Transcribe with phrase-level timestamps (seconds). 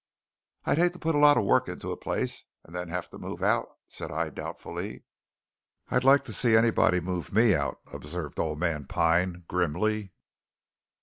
[0.65, 3.19] "I'd hate to put a lot of work into a place, and then have to
[3.19, 5.03] move out," said I doubtfully.
[5.89, 10.11] "I'd like to see anybody move me out!" observed old man Pine grimly.